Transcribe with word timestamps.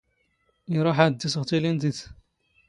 ⵉⵕⴰⵃ 0.75 0.97
ⴰⴷ 1.05 1.13
ⴷ 1.19 1.21
ⵉⵙⵖ 1.27 1.41
ⵜⵉⵍⵉⵏⵜⵉⵜ. 1.49 1.99